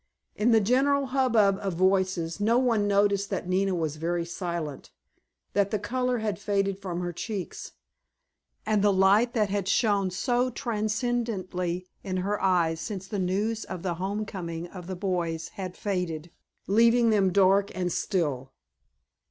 In 0.35 0.49
the 0.49 0.59
general 0.59 1.05
hubbub 1.05 1.59
of 1.61 1.75
voices 1.75 2.39
no 2.39 2.57
one 2.57 2.87
noticed 2.87 3.29
that 3.29 3.47
Nina 3.47 3.75
was 3.75 3.97
very 3.97 4.25
silent, 4.25 4.89
that 5.53 5.69
the 5.69 5.77
color 5.77 6.17
had 6.17 6.39
faded 6.39 6.79
from 6.79 7.01
her 7.01 7.13
cheeks, 7.13 7.73
and 8.65 8.81
the 8.81 8.91
light 8.91 9.35
that 9.35 9.51
had 9.51 9.67
shone 9.67 10.09
so 10.09 10.49
transcendantly 10.49 11.85
in 12.03 12.17
her 12.17 12.41
eyes 12.41 12.81
since 12.81 13.07
the 13.07 13.19
news 13.19 13.63
of 13.63 13.83
the 13.83 13.93
home 14.01 14.25
coming 14.25 14.65
of 14.69 14.87
the 14.87 14.95
boys 14.95 15.49
had 15.49 15.77
faded, 15.77 16.31
leaving 16.65 17.11
them 17.11 17.31
dark 17.31 17.69
and 17.77 17.91
still. 17.91 18.53